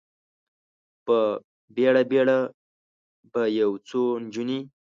[1.05, 1.17] په
[1.75, 2.37] بیړه، بیړه
[3.31, 4.59] به یو څو نجونې،